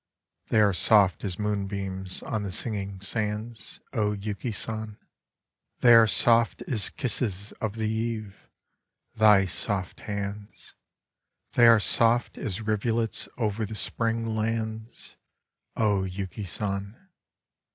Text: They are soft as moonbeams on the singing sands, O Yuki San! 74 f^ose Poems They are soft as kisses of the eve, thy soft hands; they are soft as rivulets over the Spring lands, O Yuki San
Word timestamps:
They 0.49 0.61
are 0.61 0.73
soft 0.73 1.23
as 1.23 1.37
moonbeams 1.37 2.23
on 2.23 2.41
the 2.41 2.51
singing 2.51 3.01
sands, 3.01 3.79
O 3.93 4.13
Yuki 4.13 4.51
San! 4.51 4.97
74 4.97 4.97
f^ose 4.97 4.97
Poems 4.97 4.99
They 5.81 5.93
are 5.93 6.07
soft 6.07 6.61
as 6.63 6.89
kisses 6.89 7.51
of 7.61 7.75
the 7.75 7.87
eve, 7.87 8.49
thy 9.13 9.45
soft 9.45 9.99
hands; 9.99 10.73
they 11.53 11.67
are 11.67 11.79
soft 11.79 12.39
as 12.39 12.61
rivulets 12.61 13.29
over 13.37 13.63
the 13.63 13.75
Spring 13.75 14.35
lands, 14.35 15.17
O 15.75 16.03
Yuki 16.05 16.45
San 16.45 17.09